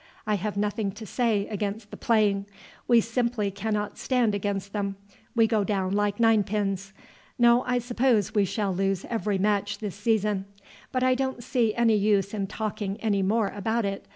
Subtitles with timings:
[0.25, 2.47] I have nothing to say against the playing.
[2.87, 4.95] We simply cannot stand against them;
[5.35, 6.91] we go down like nine pins.
[7.37, 10.45] No, I suppose we shall lose every match this season.
[10.91, 14.07] But I don't see any use in talking any more about it.